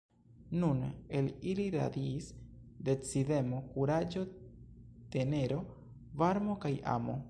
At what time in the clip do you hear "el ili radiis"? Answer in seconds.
1.19-2.31